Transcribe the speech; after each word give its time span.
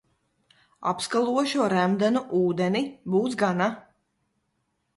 Apskalošu 0.91 1.61
ar 1.67 1.75
remdenu 1.79 2.25
ūdeni, 2.41 2.83
būs 3.17 3.39
gana. 3.45 3.71